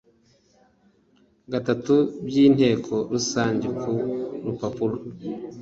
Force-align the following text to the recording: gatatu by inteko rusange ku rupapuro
gatatu 1.51 1.93
by 2.25 2.35
inteko 2.45 2.93
rusange 3.11 3.67
ku 3.81 3.91
rupapuro 4.45 4.95